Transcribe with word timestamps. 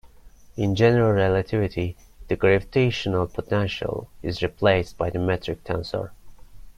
In 0.57 0.73
general 0.73 1.11
relativity, 1.13 1.95
the 2.27 2.35
gravitational 2.35 3.27
potential 3.27 4.09
is 4.23 4.41
replaced 4.41 4.97
by 4.97 5.11
the 5.11 5.19
metric 5.19 5.63
tensor. 5.63 6.09